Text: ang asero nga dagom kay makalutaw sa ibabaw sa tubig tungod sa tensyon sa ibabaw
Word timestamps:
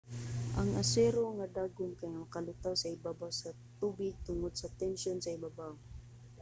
ang 0.59 0.69
asero 0.83 1.23
nga 1.37 1.47
dagom 1.57 1.91
kay 1.99 2.11
makalutaw 2.21 2.73
sa 2.77 2.91
ibabaw 2.95 3.31
sa 3.41 3.49
tubig 3.81 4.13
tungod 4.27 4.51
sa 4.57 4.71
tensyon 4.81 5.17
sa 5.21 5.33
ibabaw 5.37 5.73